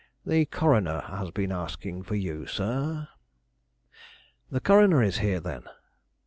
The 0.25 0.45
coroner 0.47 1.01
has 1.01 1.29
been 1.29 1.51
asking 1.51 2.01
for 2.05 2.15
you, 2.15 2.47
sir." 2.47 3.07
"The 4.49 4.59
coroner 4.59 5.03
is 5.03 5.19
here, 5.19 5.39
then?" 5.39 5.61